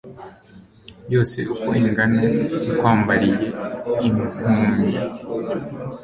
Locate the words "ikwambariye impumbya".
2.71-4.99